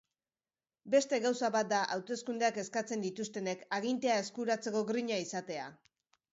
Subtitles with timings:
[0.93, 5.73] Beste gauza bat da hauteskundeak eskatzen dituztenek agintea eskuratzeko grina izatea.